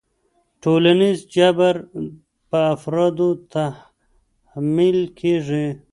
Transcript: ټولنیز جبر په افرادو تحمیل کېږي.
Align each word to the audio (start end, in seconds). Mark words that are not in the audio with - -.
ټولنیز 0.61 1.17
جبر 1.35 1.75
په 2.49 2.59
افرادو 2.75 3.29
تحمیل 3.53 4.99
کېږي. 5.19 5.67